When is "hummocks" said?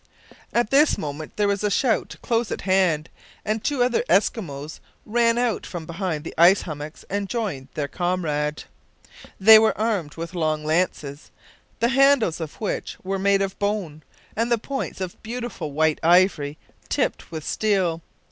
6.63-7.05